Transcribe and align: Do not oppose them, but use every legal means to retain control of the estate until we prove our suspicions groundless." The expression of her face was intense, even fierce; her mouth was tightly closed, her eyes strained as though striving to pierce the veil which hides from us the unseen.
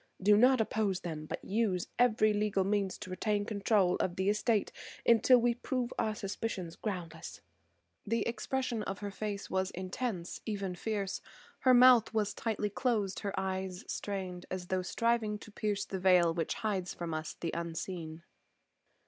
Do 0.19 0.35
not 0.35 0.59
oppose 0.59 1.01
them, 1.01 1.27
but 1.27 1.45
use 1.45 1.85
every 1.99 2.33
legal 2.33 2.63
means 2.63 2.97
to 2.97 3.11
retain 3.11 3.45
control 3.45 3.97
of 3.97 4.15
the 4.15 4.29
estate 4.29 4.71
until 5.05 5.37
we 5.37 5.53
prove 5.53 5.93
our 5.99 6.15
suspicions 6.15 6.75
groundless." 6.75 7.41
The 8.03 8.25
expression 8.27 8.81
of 8.81 8.97
her 8.97 9.11
face 9.11 9.51
was 9.51 9.69
intense, 9.69 10.41
even 10.43 10.73
fierce; 10.73 11.21
her 11.59 11.75
mouth 11.75 12.15
was 12.15 12.33
tightly 12.33 12.71
closed, 12.71 13.19
her 13.19 13.39
eyes 13.39 13.83
strained 13.87 14.47
as 14.49 14.65
though 14.69 14.81
striving 14.81 15.37
to 15.37 15.51
pierce 15.51 15.85
the 15.85 15.99
veil 15.99 16.33
which 16.33 16.55
hides 16.55 16.95
from 16.95 17.13
us 17.13 17.35
the 17.39 17.51
unseen. 17.53 18.23